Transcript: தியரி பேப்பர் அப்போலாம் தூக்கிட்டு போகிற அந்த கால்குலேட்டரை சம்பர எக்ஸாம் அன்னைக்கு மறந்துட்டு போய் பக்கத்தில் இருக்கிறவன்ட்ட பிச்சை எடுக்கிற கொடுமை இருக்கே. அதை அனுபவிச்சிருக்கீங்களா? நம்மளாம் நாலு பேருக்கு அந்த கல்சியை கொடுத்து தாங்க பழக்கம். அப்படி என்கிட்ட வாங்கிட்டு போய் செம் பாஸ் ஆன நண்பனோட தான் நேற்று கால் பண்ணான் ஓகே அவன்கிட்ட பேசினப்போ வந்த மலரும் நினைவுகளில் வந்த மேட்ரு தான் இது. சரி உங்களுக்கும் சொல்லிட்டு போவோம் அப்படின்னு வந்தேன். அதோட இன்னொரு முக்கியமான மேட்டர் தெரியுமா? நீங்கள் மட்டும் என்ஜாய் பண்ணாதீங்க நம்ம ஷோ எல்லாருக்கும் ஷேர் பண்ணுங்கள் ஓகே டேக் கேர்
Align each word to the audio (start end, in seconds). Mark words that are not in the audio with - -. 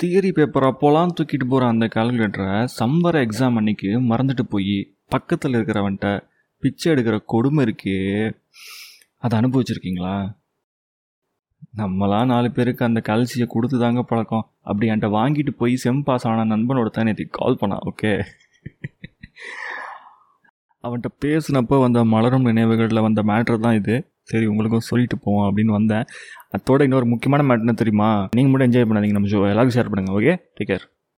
தியரி 0.00 0.30
பேப்பர் 0.36 0.64
அப்போலாம் 0.68 1.12
தூக்கிட்டு 1.16 1.46
போகிற 1.50 1.66
அந்த 1.72 1.84
கால்குலேட்டரை 1.94 2.56
சம்பர 2.78 3.20
எக்ஸாம் 3.26 3.54
அன்னைக்கு 3.58 3.90
மறந்துட்டு 4.08 4.44
போய் 4.54 4.74
பக்கத்தில் 5.12 5.56
இருக்கிறவன்ட்ட 5.58 6.08
பிச்சை 6.62 6.88
எடுக்கிற 6.92 7.16
கொடுமை 7.32 7.60
இருக்கே. 7.66 7.94
அதை 9.24 9.34
அனுபவிச்சிருக்கீங்களா? 9.40 10.16
நம்மளாம் 11.80 12.30
நாலு 12.32 12.50
பேருக்கு 12.50 12.84
அந்த 12.88 13.02
கல்சியை 13.08 13.46
கொடுத்து 13.54 13.78
தாங்க 13.78 14.02
பழக்கம். 14.02 14.44
அப்படி 14.68 14.90
என்கிட்ட 14.90 15.10
வாங்கிட்டு 15.18 15.54
போய் 15.62 15.76
செம் 15.84 16.02
பாஸ் 16.02 16.26
ஆன 16.26 16.44
நண்பனோட 16.52 16.92
தான் 16.98 17.08
நேற்று 17.10 17.26
கால் 17.38 17.60
பண்ணான் 17.62 17.86
ஓகே 17.92 18.12
அவன்கிட்ட 20.84 21.12
பேசினப்போ 21.24 21.78
வந்த 21.86 22.04
மலரும் 22.14 22.48
நினைவுகளில் 22.50 23.06
வந்த 23.08 23.22
மேட்ரு 23.22 23.58
தான் 23.66 23.80
இது. 23.82 23.96
சரி 24.30 24.46
உங்களுக்கும் 24.46 24.88
சொல்லிட்டு 24.90 25.16
போவோம் 25.18 25.46
அப்படின்னு 25.48 25.76
வந்தேன். 25.78 26.06
அதோட 26.56 26.82
இன்னொரு 26.82 27.06
முக்கியமான 27.12 27.44
மேட்டர் 27.48 27.80
தெரியுமா? 27.82 28.10
நீங்கள் 28.36 28.52
மட்டும் 28.52 28.68
என்ஜாய் 28.70 28.88
பண்ணாதீங்க 28.90 29.16
நம்ம 29.18 29.32
ஷோ 29.34 29.40
எல்லாருக்கும் 29.52 29.78
ஷேர் 29.78 29.92
பண்ணுங்கள் 29.92 30.16
ஓகே 30.18 30.34
டேக் 30.58 30.70
கேர் 30.72 30.86